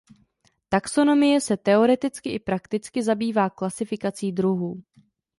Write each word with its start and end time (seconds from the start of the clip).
Taxonomie 0.69 1.41
se 1.41 1.57
teoreticky 1.57 2.29
i 2.33 2.39
prakticky 2.39 3.03
zabývá 3.03 3.49
klasifikací 3.49 4.31
druhů. 4.31 4.81